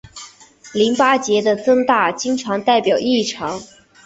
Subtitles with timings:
[0.73, 3.61] 淋巴结的增大经常代表异常。